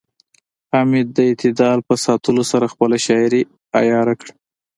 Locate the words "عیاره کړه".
3.79-4.33